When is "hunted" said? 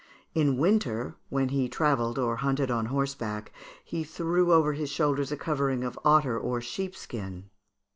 2.37-2.71